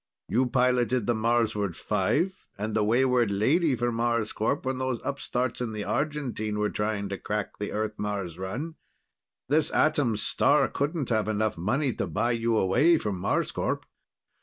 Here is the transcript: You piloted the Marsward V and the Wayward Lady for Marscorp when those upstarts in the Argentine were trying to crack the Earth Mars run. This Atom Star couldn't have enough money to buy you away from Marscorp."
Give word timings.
You 0.27 0.47
piloted 0.47 1.05
the 1.05 1.13
Marsward 1.13 1.75
V 1.75 2.33
and 2.57 2.75
the 2.75 2.83
Wayward 2.83 3.29
Lady 3.29 3.75
for 3.75 3.91
Marscorp 3.91 4.65
when 4.65 4.79
those 4.79 4.99
upstarts 5.05 5.61
in 5.61 5.73
the 5.73 5.83
Argentine 5.83 6.57
were 6.57 6.71
trying 6.71 7.07
to 7.09 7.19
crack 7.19 7.59
the 7.59 7.71
Earth 7.71 7.99
Mars 7.99 8.39
run. 8.39 8.77
This 9.47 9.69
Atom 9.69 10.17
Star 10.17 10.67
couldn't 10.69 11.09
have 11.09 11.27
enough 11.27 11.55
money 11.55 11.93
to 11.93 12.07
buy 12.07 12.31
you 12.31 12.57
away 12.57 12.97
from 12.97 13.19
Marscorp." 13.21 13.83